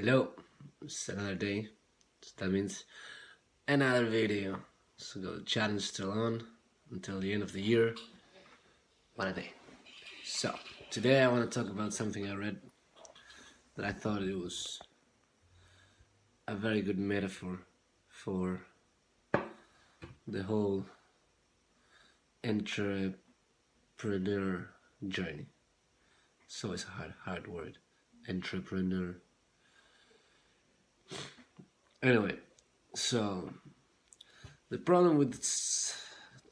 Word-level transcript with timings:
Hello, 0.00 0.28
it's 0.80 1.08
another 1.08 1.34
day. 1.34 1.70
That 2.36 2.52
means 2.52 2.84
another 3.66 4.06
video. 4.06 4.60
So 4.96 5.20
go 5.20 5.34
the 5.34 5.42
challenge 5.42 5.82
still 5.82 6.12
on 6.12 6.44
until 6.92 7.18
the 7.18 7.32
end 7.32 7.42
of 7.42 7.52
the 7.52 7.60
year. 7.60 7.96
What 9.16 9.26
a 9.26 9.32
day. 9.32 9.50
So 10.22 10.54
today 10.92 11.24
I 11.24 11.26
want 11.26 11.50
to 11.50 11.58
talk 11.58 11.68
about 11.68 11.92
something 11.92 12.30
I 12.30 12.36
read 12.36 12.58
that 13.74 13.86
I 13.86 13.90
thought 13.90 14.22
it 14.22 14.38
was 14.38 14.78
a 16.46 16.54
very 16.54 16.80
good 16.80 17.00
metaphor 17.00 17.58
for 18.08 18.60
the 20.28 20.44
whole 20.44 20.86
entrepreneur 22.44 23.16
journey. 25.08 25.46
So 26.46 26.70
it's 26.70 26.84
a 26.84 26.90
hard 26.90 27.14
hard 27.24 27.48
word. 27.48 27.78
Entrepreneur 28.28 29.16
Anyway, 32.02 32.36
so 32.94 33.52
the 34.70 34.78
problem 34.78 35.18
with 35.18 35.42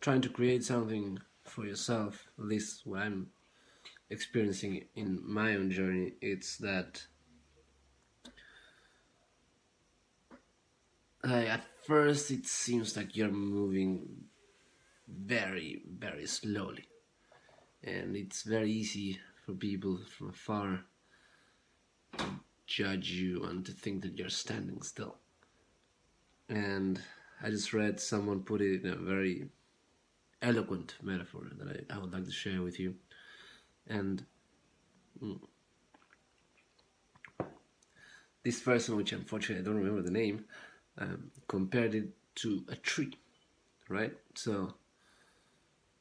trying 0.01 0.21
to 0.21 0.29
create 0.29 0.65
something 0.65 1.19
for 1.45 1.65
yourself, 1.65 2.27
at 2.39 2.45
least 2.45 2.83
what 2.85 3.01
I'm 3.03 3.29
experiencing 4.11 4.85
in 4.95 5.21
my 5.25 5.55
own 5.55 5.71
journey, 5.71 6.15
it's 6.21 6.57
that 6.59 7.07
at 11.23 11.65
first 11.87 12.31
it 12.31 12.47
seems 12.47 12.97
like 12.97 13.17
you're 13.17 13.31
moving 13.31 14.27
very, 15.09 15.83
very 15.89 16.27
slowly, 16.27 16.89
and 17.83 18.17
it's 18.17 18.43
very 18.43 18.71
easy 18.71 19.19
for 19.45 19.55
people 19.55 19.99
from 20.17 20.31
afar 20.31 20.85
judge 22.67 23.11
you 23.11 23.45
and 23.45 23.65
to 23.65 23.73
think 23.73 24.03
that 24.03 24.19
you're 24.19 24.29
standing 24.29 24.83
still 24.83 25.17
and 26.49 27.01
I 27.43 27.51
just 27.51 27.73
read 27.73 28.01
someone 28.01 28.41
put 28.41 28.61
it 28.61 28.85
in 28.85 28.91
a 28.91 28.97
very 28.97 29.49
eloquent 30.43 30.95
metaphor 31.03 31.43
that 31.59 31.85
I, 31.91 31.95
I 31.95 31.99
would 31.99 32.13
like 32.13 32.25
to 32.25 32.31
share 32.31 32.63
with 32.63 32.79
you. 32.79 32.95
And 33.87 34.25
mm, 35.23 35.41
this 38.43 38.61
person, 38.61 38.97
which 38.97 39.13
unfortunately 39.13 39.63
I 39.63 39.65
don't 39.65 39.83
remember 39.83 40.03
the 40.03 40.11
name, 40.11 40.45
um, 40.99 41.31
compared 41.49 41.95
it 41.95 42.09
to 42.37 42.65
a 42.69 42.77
tree, 42.77 43.19
right? 43.89 44.15
So 44.35 44.75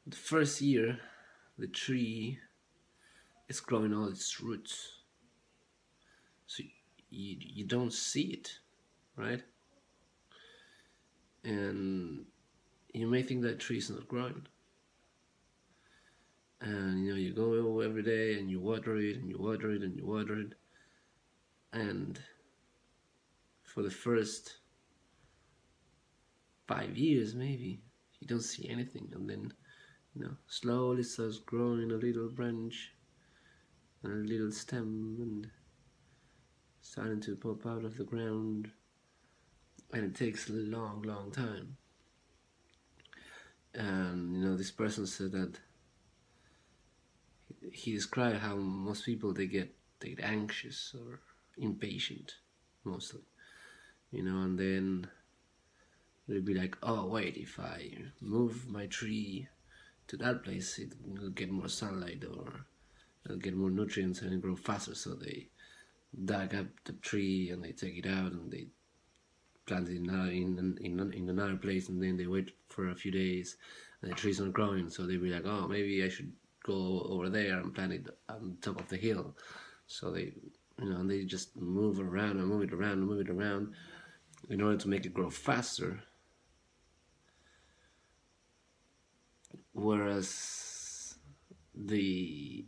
the 0.06 0.16
first 0.16 0.60
year, 0.60 0.98
the 1.58 1.66
tree 1.66 2.38
is 3.48 3.60
growing 3.60 3.94
all 3.94 4.08
its 4.08 4.40
roots. 4.40 4.95
You, 7.10 7.36
you 7.40 7.64
don't 7.64 7.92
see 7.92 8.24
it, 8.24 8.58
right? 9.16 9.42
and 11.46 12.26
you 12.92 13.06
may 13.06 13.22
think 13.22 13.42
that 13.42 13.60
tree 13.60 13.78
is 13.78 13.88
not 13.88 14.08
growing. 14.08 14.46
And 16.60 17.04
you 17.04 17.12
know 17.12 17.16
you 17.16 17.32
go 17.32 17.80
every 17.80 18.02
day 18.02 18.38
and 18.38 18.50
you 18.50 18.60
water 18.60 18.96
it 18.96 19.16
and 19.16 19.28
you 19.28 19.38
water 19.38 19.70
it 19.70 19.82
and 19.82 19.96
you 19.96 20.04
water 20.04 20.40
it. 20.40 20.54
And 21.72 22.18
for 23.62 23.82
the 23.82 23.90
first 23.90 24.56
five 26.66 26.96
years 26.96 27.34
maybe 27.34 27.80
you 28.18 28.26
don't 28.26 28.40
see 28.40 28.68
anything. 28.68 29.08
And 29.14 29.30
then 29.30 29.52
you 30.14 30.22
know 30.22 30.36
slowly 30.48 31.04
starts 31.04 31.38
growing 31.38 31.92
a 31.92 31.94
little 31.94 32.28
branch 32.28 32.92
and 34.02 34.12
a 34.12 34.32
little 34.32 34.50
stem 34.50 35.18
and 35.20 35.50
starting 36.90 37.20
to 37.20 37.34
pop 37.34 37.66
out 37.66 37.84
of 37.84 37.96
the 37.96 38.04
ground 38.04 38.70
and 39.92 40.04
it 40.04 40.14
takes 40.14 40.48
a 40.48 40.52
long, 40.52 41.02
long 41.02 41.30
time. 41.30 41.76
And 43.74 44.34
you 44.34 44.40
know, 44.44 44.56
this 44.56 44.70
person 44.70 45.06
said 45.06 45.32
that 45.32 45.58
he 47.72 47.92
described 47.92 48.38
how 48.38 48.56
most 48.56 49.04
people 49.04 49.32
they 49.34 49.46
get 49.46 49.74
they 50.00 50.10
get 50.10 50.24
anxious 50.24 50.94
or 50.98 51.20
impatient 51.58 52.36
mostly, 52.84 53.22
you 54.12 54.22
know, 54.22 54.42
and 54.42 54.58
then 54.58 55.08
they'll 56.28 56.40
be 56.40 56.54
like, 56.54 56.78
oh 56.82 57.06
wait, 57.06 57.36
if 57.36 57.58
I 57.58 57.96
move 58.20 58.68
my 58.68 58.86
tree 58.86 59.48
to 60.06 60.16
that 60.18 60.44
place, 60.44 60.78
it 60.78 60.92
will 61.04 61.30
get 61.30 61.50
more 61.50 61.68
sunlight 61.68 62.24
or 62.24 62.66
it'll 63.24 63.38
get 63.38 63.56
more 63.56 63.70
nutrients 63.70 64.20
and 64.20 64.30
it'll 64.30 64.40
grow 64.40 64.56
faster. 64.56 64.94
So 64.94 65.14
they 65.14 65.48
dug 66.24 66.54
up 66.54 66.66
the 66.84 66.92
tree 66.94 67.50
and 67.50 67.62
they 67.62 67.72
take 67.72 67.98
it 67.98 68.06
out 68.06 68.32
and 68.32 68.50
they 68.50 68.66
plant 69.66 69.88
it 69.88 69.96
in, 69.96 70.08
in, 70.08 70.78
in, 70.80 71.12
in 71.12 71.28
another 71.28 71.56
place 71.56 71.88
and 71.88 72.02
then 72.02 72.16
they 72.16 72.26
wait 72.26 72.52
for 72.68 72.88
a 72.88 72.94
few 72.94 73.10
days 73.10 73.56
and 74.00 74.10
the 74.10 74.14
tree's 74.14 74.40
not 74.40 74.52
growing. 74.52 74.88
So 74.88 75.06
they 75.06 75.16
be 75.16 75.30
like 75.30 75.46
oh 75.46 75.68
maybe 75.68 76.04
I 76.04 76.08
should 76.08 76.32
go 76.64 77.06
over 77.08 77.28
there 77.28 77.58
and 77.58 77.74
plant 77.74 77.92
it 77.92 78.06
on 78.28 78.56
top 78.60 78.80
of 78.80 78.88
the 78.88 78.96
hill. 78.96 79.36
So 79.86 80.10
they 80.10 80.32
you 80.80 80.90
know 80.90 80.96
and 80.96 81.10
they 81.10 81.24
just 81.24 81.56
move 81.56 82.00
around 82.00 82.38
and 82.38 82.46
move 82.46 82.62
it 82.62 82.72
around 82.72 82.98
and 82.98 83.06
move 83.06 83.20
it 83.20 83.30
around. 83.30 83.74
In 84.48 84.60
order 84.60 84.76
to 84.76 84.88
make 84.88 85.06
it 85.06 85.14
grow 85.14 85.30
faster 85.30 86.00
whereas 89.76 91.16
the 91.74 92.64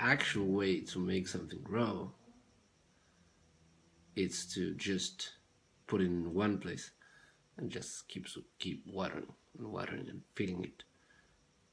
actual 0.00 0.46
way 0.46 0.80
to 0.80 0.98
make 0.98 1.28
something 1.28 1.60
grow 1.62 2.12
is 4.18 4.46
to 4.54 4.74
just 4.74 5.30
put 5.86 6.00
in 6.00 6.34
one 6.34 6.58
place 6.58 6.90
and 7.56 7.70
just 7.70 8.08
keep 8.08 8.26
keep 8.58 8.82
watering 8.86 9.32
and 9.58 9.72
watering 9.72 10.08
and 10.08 10.22
feeding 10.34 10.64
it. 10.64 10.82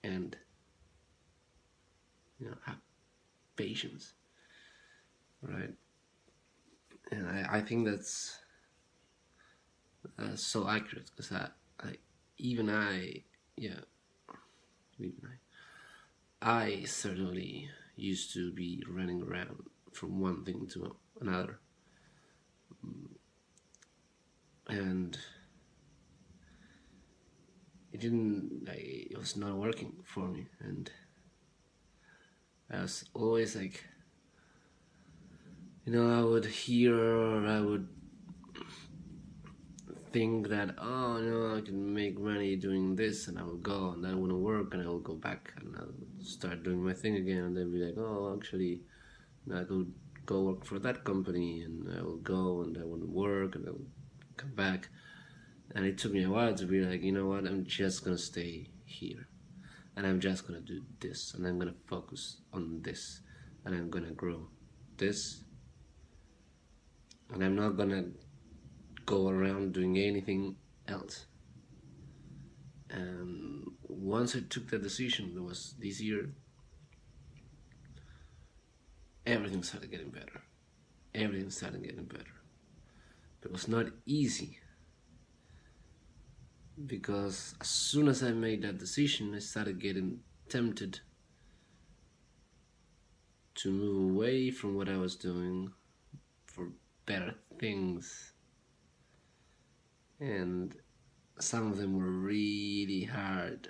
And 0.04 0.36
you 2.40 2.48
know 2.48 2.58
have 2.66 2.78
patience 3.56 4.14
right? 5.42 5.74
And 7.12 7.28
I, 7.28 7.58
I 7.58 7.62
think 7.62 7.88
that's 7.88 8.38
uh, 10.20 10.36
so 10.36 10.68
accurate 10.68 11.12
because 11.16 11.32
I, 11.32 11.48
I 11.80 11.94
even 12.38 12.70
I 12.70 13.24
yeah 13.58 13.82
even 15.00 15.22
I 16.42 16.62
I 16.64 16.84
certainly 16.86 17.70
used 17.96 18.34
to 18.34 18.52
be 18.52 18.84
running 18.90 19.24
around 19.24 19.64
from 19.94 20.20
one 20.20 20.44
thing 20.44 20.68
to 20.74 20.96
another 21.22 21.60
and 24.68 25.18
it 27.92 28.00
didn't 28.02 28.68
it 28.68 29.18
was 29.18 29.38
not 29.38 29.56
working 29.56 29.94
for 30.04 30.28
me. 30.28 30.48
And 30.60 30.90
I 32.72 32.82
was 32.82 33.06
always 33.14 33.56
like 33.56 33.84
you 35.86 35.94
know 35.94 36.20
I 36.20 36.24
would 36.24 36.46
hear 36.46 36.98
or 36.98 37.46
I 37.48 37.62
would 37.62 37.88
think 40.12 40.50
that 40.50 40.76
oh 40.78 41.20
no 41.20 41.58
I 41.58 41.62
can 41.62 41.94
make 41.94 42.20
money 42.20 42.56
doing 42.56 42.96
this 42.96 43.28
and 43.28 43.38
I 43.38 43.44
will 43.44 43.58
go 43.58 43.92
and 43.92 44.04
that 44.04 44.18
wouldn't 44.18 44.40
work 44.40 44.74
and 44.74 44.82
I 44.84 44.88
will 44.88 45.00
go 45.00 45.14
back 45.14 45.54
and 45.58 45.76
I'll 45.78 46.24
start 46.24 46.64
doing 46.64 46.84
my 46.84 46.94
thing 46.94 47.16
again. 47.16 47.44
And 47.44 47.56
then 47.56 47.72
be 47.72 47.80
like 47.80 47.98
oh 47.98 48.36
actually 48.36 48.82
I 49.54 49.64
could 49.64 49.94
go 50.26 50.42
work 50.42 50.66
for 50.66 50.80
that 50.80 51.04
company 51.04 51.62
and 51.62 51.88
I 51.98 52.02
will 52.02 52.18
go 52.18 52.62
and 52.62 52.78
I 52.78 52.84
wouldn't 52.84 53.10
work 53.10 53.56
and 53.56 53.68
I 53.68 53.72
will 53.72 53.88
come 54.38 54.54
back. 54.56 54.90
And 55.74 55.86
it 55.86 55.98
took 55.98 56.14
me 56.14 56.24
a 56.24 56.30
while 56.30 56.54
to 56.56 56.66
be 56.66 56.82
like, 56.82 57.02
you 57.02 57.12
know 57.12 57.28
what, 57.28 57.46
I'm 57.46 57.66
just 57.66 58.04
gonna 58.04 58.18
stay 58.18 58.70
here. 58.86 59.28
And 59.96 60.06
I'm 60.06 60.20
just 60.20 60.48
gonna 60.48 60.62
do 60.62 60.82
this. 61.00 61.34
And 61.34 61.46
I'm 61.46 61.60
gonna 61.60 61.76
focus 61.88 62.42
on 62.54 62.82
this. 62.82 63.22
And 63.64 63.76
I'm 63.76 63.90
gonna 63.90 64.12
grow 64.12 64.48
this. 64.98 65.44
And 67.32 67.44
I'm 67.44 67.56
not 67.56 67.78
gonna 67.78 68.06
go 69.06 69.30
around 69.30 69.74
doing 69.74 69.98
anything 69.98 70.56
else. 70.88 71.26
And 72.90 73.72
once 73.82 74.36
I 74.36 74.42
took 74.48 74.70
that 74.70 74.84
decision, 74.84 75.34
it 75.36 75.42
was 75.42 75.76
this 75.80 76.02
year, 76.02 76.30
everything 79.26 79.64
started 79.64 79.92
getting 79.92 80.10
better. 80.10 80.42
Everything 81.14 81.50
started 81.50 81.84
getting 81.84 82.06
better. 82.06 82.24
But 83.42 83.50
it 83.50 83.54
was 83.54 83.68
not 83.68 83.88
easy 84.06 84.60
because 86.86 87.56
as 87.62 87.68
soon 87.68 88.08
as 88.08 88.22
I 88.22 88.32
made 88.32 88.62
that 88.64 88.78
decision, 88.78 89.34
I 89.34 89.40
started 89.40 89.80
getting 89.80 90.20
tempted 90.50 91.00
to 93.56 93.72
move 93.72 94.12
away 94.12 94.52
from 94.52 94.76
what 94.76 94.90
I 94.90 94.98
was 94.98 95.16
doing 95.16 95.72
for 96.46 96.70
better 97.06 97.36
things. 97.60 98.34
And 100.20 100.76
some 101.40 101.72
of 101.72 101.78
them 101.78 101.98
were 101.98 102.12
really 102.12 103.04
hard 103.04 103.70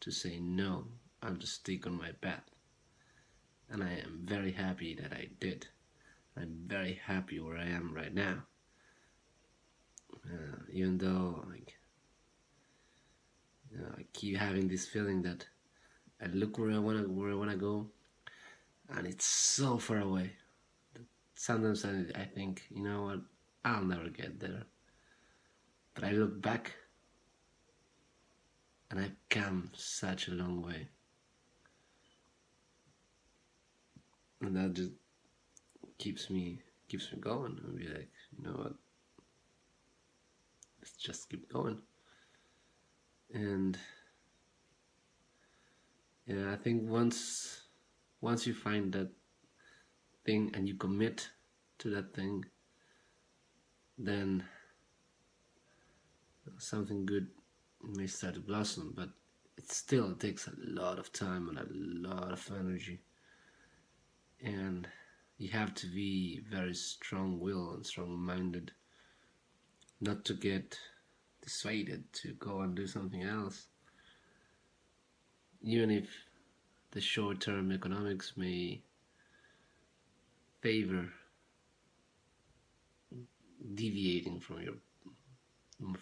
to 0.00 0.10
say 0.10 0.40
no 0.40 0.86
and 1.22 1.40
to 1.40 1.46
stick 1.46 1.86
on 1.86 1.96
my 1.96 2.10
path. 2.20 2.49
And 3.70 3.82
I 3.84 3.92
am 4.04 4.20
very 4.24 4.52
happy 4.52 4.94
that 4.94 5.12
I 5.12 5.28
did 5.38 5.68
I'm 6.36 6.64
very 6.66 7.00
happy 7.04 7.40
where 7.40 7.56
I 7.56 7.66
am 7.66 7.92
right 7.94 8.14
now. 8.14 8.44
Uh, 10.24 10.62
even 10.72 10.98
though 10.98 11.44
like 11.48 11.74
you 13.70 13.78
know, 13.78 13.92
I 13.98 14.04
keep 14.12 14.36
having 14.36 14.68
this 14.68 14.86
feeling 14.86 15.22
that 15.22 15.46
I 16.22 16.26
look 16.26 16.58
where 16.58 16.70
I 16.70 16.78
wanna 16.78 17.02
where 17.02 17.30
I 17.30 17.34
wanna 17.34 17.56
go, 17.56 17.86
and 18.88 19.06
it's 19.06 19.24
so 19.24 19.78
far 19.78 19.98
away. 19.98 20.32
Sometimes 21.34 21.84
I, 21.84 22.04
I 22.14 22.24
think, 22.24 22.64
you 22.70 22.82
know 22.82 23.02
what, 23.04 23.20
I'll 23.64 23.84
never 23.84 24.10
get 24.10 24.40
there. 24.40 24.64
But 25.94 26.04
I 26.04 26.12
look 26.12 26.42
back, 26.42 26.72
and 28.90 29.00
I've 29.00 29.16
come 29.30 29.70
such 29.74 30.28
a 30.28 30.32
long 30.32 30.60
way, 30.60 30.88
and 34.40 34.56
that 34.56 34.72
just 34.74 34.92
keeps 35.98 36.30
me 36.30 36.60
keeps 36.88 37.12
me 37.12 37.18
going 37.20 37.58
and 37.62 37.76
be 37.76 37.86
like, 37.86 38.10
you 38.36 38.44
know 38.44 38.56
what, 38.56 38.74
let's 40.80 40.96
just 40.96 41.28
keep 41.30 41.52
going. 41.52 41.78
And 43.32 43.78
yeah, 46.26 46.52
I 46.52 46.56
think 46.56 46.88
once 46.88 47.62
once 48.20 48.46
you 48.46 48.54
find 48.54 48.92
that 48.92 49.10
thing 50.24 50.50
and 50.54 50.68
you 50.68 50.74
commit 50.74 51.28
to 51.78 51.90
that 51.90 52.14
thing, 52.14 52.44
then 53.98 54.44
something 56.58 57.06
good 57.06 57.28
may 57.82 58.06
start 58.06 58.34
to 58.34 58.40
blossom. 58.40 58.92
But 58.96 59.10
it 59.56 59.70
still 59.70 60.14
takes 60.14 60.46
a 60.46 60.52
lot 60.56 60.98
of 60.98 61.12
time 61.12 61.48
and 61.48 61.58
a 61.58 62.08
lot 62.08 62.32
of 62.32 62.50
energy, 62.50 63.00
and 64.42 64.88
you 65.38 65.48
have 65.48 65.74
to 65.74 65.86
be 65.86 66.40
very 66.50 66.74
strong-willed 66.74 67.76
and 67.76 67.86
strong-minded, 67.86 68.72
not 70.00 70.24
to 70.26 70.34
get 70.34 70.78
dissuaded 71.42 72.12
to 72.12 72.32
go 72.34 72.60
and 72.60 72.74
do 72.74 72.86
something 72.86 73.22
else 73.22 73.66
even 75.62 75.90
if 75.90 76.08
the 76.92 77.00
short-term 77.00 77.70
economics 77.72 78.32
may 78.36 78.82
favor 80.60 81.08
deviating 83.74 84.40
from 84.40 84.62
your 84.62 84.74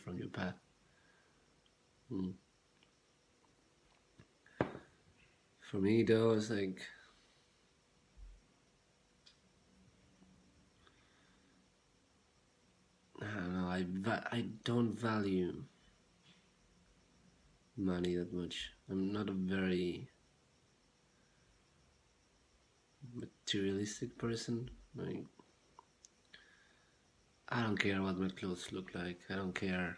from 0.04 0.18
your 0.18 0.28
path. 0.28 0.54
Mm. 2.12 2.32
For 5.70 5.76
me, 5.76 6.02
though, 6.02 6.32
it's 6.32 6.50
like 6.50 6.80
I 13.20 13.24
don't 13.34 13.52
know. 13.52 13.58
I 13.78 14.38
I 14.38 14.44
don't 14.64 14.98
value 14.98 15.64
money 17.76 18.16
that 18.16 18.32
much. 18.32 18.72
I'm 18.90 19.12
not 19.12 19.28
a 19.28 19.32
very 19.32 20.08
materialistic 23.14 24.18
person. 24.18 24.70
Like, 24.96 25.24
I 27.48 27.62
don't 27.62 27.76
care 27.78 28.02
what 28.02 28.18
my 28.18 28.28
clothes 28.28 28.68
look 28.72 28.94
like. 28.94 29.20
I 29.30 29.36
don't 29.36 29.54
care. 29.54 29.96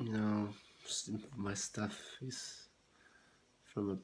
You 0.00 0.12
know, 0.12 0.48
my 1.36 1.54
stuff 1.54 1.98
is 2.20 2.68
from 3.72 3.90
a 3.90 3.98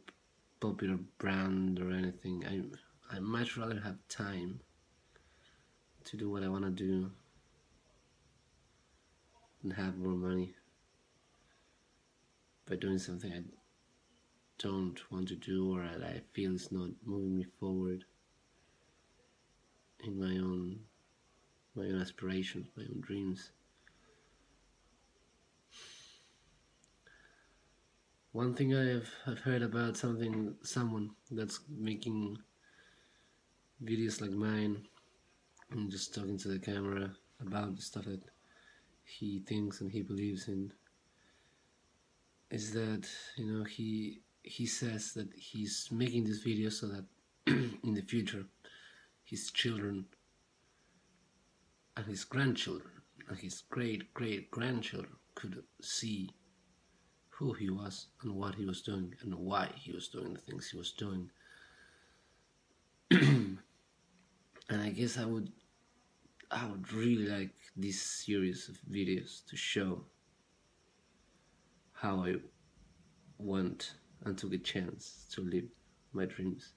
popular 0.60 0.98
brand 1.18 1.78
or 1.80 1.90
anything. 1.92 2.44
I 2.46 3.16
I 3.16 3.18
much 3.20 3.56
rather 3.56 3.80
have 3.80 3.98
time 4.08 4.60
to 6.10 6.16
do 6.16 6.28
what 6.28 6.42
I 6.42 6.48
want 6.48 6.64
to 6.64 6.70
do 6.70 7.08
and 9.62 9.72
have 9.72 9.96
more 9.96 10.16
money 10.16 10.52
by 12.68 12.74
doing 12.74 12.98
something 12.98 13.32
I 13.32 13.42
don't 14.58 14.98
want 15.12 15.28
to 15.28 15.36
do 15.36 15.72
or 15.72 15.82
I 15.82 16.20
feel 16.32 16.56
is 16.56 16.72
not 16.72 16.90
moving 17.04 17.36
me 17.36 17.46
forward 17.60 18.04
in 20.02 20.18
my 20.18 20.36
own 20.38 20.80
my 21.76 21.84
own 21.84 22.00
aspirations, 22.00 22.66
my 22.76 22.82
own 22.82 23.00
dreams. 23.00 23.52
One 28.32 28.54
thing 28.54 28.74
I 28.74 28.84
have 28.86 29.08
I've 29.28 29.38
heard 29.38 29.62
about 29.62 29.96
something 29.96 30.56
someone 30.64 31.10
that's 31.30 31.60
making 31.68 32.38
videos 33.84 34.20
like 34.20 34.32
mine 34.32 34.88
and 35.72 35.90
just 35.90 36.14
talking 36.14 36.38
to 36.38 36.48
the 36.48 36.58
camera 36.58 37.10
about 37.40 37.76
the 37.76 37.82
stuff 37.82 38.04
that 38.04 38.22
he 39.04 39.40
thinks 39.40 39.80
and 39.80 39.90
he 39.90 40.02
believes 40.02 40.48
in. 40.48 40.72
Is 42.50 42.72
that 42.72 43.08
you 43.36 43.46
know 43.46 43.64
he 43.64 44.22
he 44.42 44.66
says 44.66 45.12
that 45.12 45.28
he's 45.36 45.88
making 45.92 46.24
this 46.24 46.42
video 46.42 46.68
so 46.70 46.88
that 46.88 47.04
in 47.46 47.94
the 47.94 48.02
future 48.02 48.44
his 49.22 49.50
children 49.52 50.04
and 51.96 52.06
his 52.06 52.24
grandchildren 52.24 52.90
and 53.28 53.38
his 53.38 53.62
great 53.70 54.12
great 54.14 54.50
grandchildren 54.50 55.14
could 55.36 55.62
see 55.80 56.30
who 57.28 57.52
he 57.52 57.70
was 57.70 58.08
and 58.22 58.34
what 58.34 58.56
he 58.56 58.64
was 58.64 58.82
doing 58.82 59.14
and 59.22 59.34
why 59.34 59.68
he 59.76 59.92
was 59.92 60.08
doing 60.08 60.34
the 60.34 60.40
things 60.40 60.68
he 60.68 60.76
was 60.76 60.92
doing. 60.92 61.30
And 64.70 64.80
I 64.80 64.90
guess 64.90 65.18
I 65.18 65.24
would 65.24 65.50
I 66.50 66.66
would 66.66 66.92
really 66.92 67.28
like 67.28 67.54
this 67.76 68.00
series 68.02 68.68
of 68.68 68.76
videos 68.90 69.46
to 69.46 69.56
show 69.56 70.04
how 71.92 72.24
I 72.24 72.34
want 73.38 73.94
and 74.24 74.36
took 74.36 74.52
a 74.52 74.58
chance 74.58 75.26
to 75.32 75.42
live 75.42 75.68
my 76.12 76.26
dreams. 76.26 76.72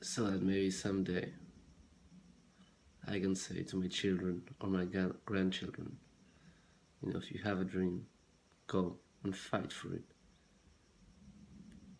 So 0.00 0.30
that 0.30 0.42
maybe 0.42 0.70
someday 0.70 1.32
I 3.06 3.18
can 3.18 3.34
say 3.34 3.64
to 3.64 3.76
my 3.76 3.88
children 3.88 4.42
or 4.60 4.68
my 4.68 4.86
grandchildren, 5.24 5.96
you 7.02 7.12
know, 7.12 7.18
if 7.18 7.32
you 7.32 7.40
have 7.42 7.60
a 7.60 7.64
dream, 7.64 8.06
go 8.68 8.96
and 9.24 9.36
fight 9.36 9.72
for 9.72 9.92
it, 9.92 10.04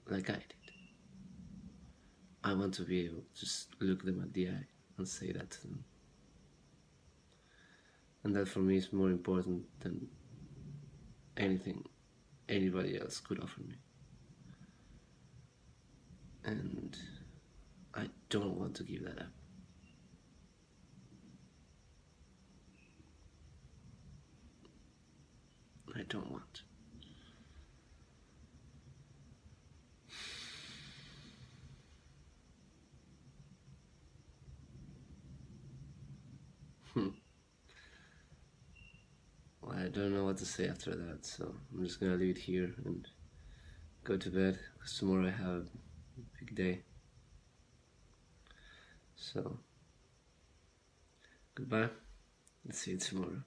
like 0.09 0.31
I 0.31 0.35
did. 0.35 0.55
I 2.43 2.55
want 2.55 2.75
to 2.75 2.83
be 2.83 3.05
able 3.05 3.23
to 3.35 3.41
just 3.41 3.69
look 3.81 4.05
them 4.05 4.21
at 4.23 4.33
the 4.33 4.49
eye 4.49 4.67
and 4.97 5.07
say 5.07 5.33
that 5.33 5.51
to 5.51 5.63
them 5.63 5.85
and 8.25 8.35
that 8.37 8.49
for 8.49 8.61
me 8.61 8.77
is 8.77 8.93
more 8.93 9.11
important 9.11 9.65
than 9.81 10.09
anything 11.37 11.85
anybody 12.49 12.99
else 13.01 13.21
could 13.21 13.41
offer 13.41 13.61
me. 13.63 13.75
And 16.45 16.97
I 17.95 18.09
don't 18.29 18.59
want 18.59 18.75
to 18.77 18.83
give 18.83 19.05
that 19.05 19.19
up. 19.19 19.27
I 25.97 26.03
don't 26.09 26.31
want. 26.31 26.63
Hmm. 36.95 37.09
I 39.71 39.77
don't 39.91 40.15
know 40.15 40.25
what 40.25 40.39
to 40.39 40.47
say 40.47 40.69
after 40.69 40.95
that, 40.95 41.27
so 41.27 41.55
I'm 41.73 41.85
just 41.85 42.01
gonna 42.01 42.15
leave 42.15 42.37
it 42.37 42.43
here 42.43 42.73
and 42.85 43.07
go 44.05 44.17
to 44.17 44.31
bed 44.31 44.59
because 44.75 44.97
tomorrow 44.97 45.27
I 45.27 45.31
have 45.31 45.67
a 45.67 45.67
big 46.39 46.55
day. 46.55 46.83
So, 49.17 49.59
goodbye. 51.55 51.91
Let's 52.65 52.79
see 52.79 52.93
you 52.93 52.99
tomorrow. 52.99 53.43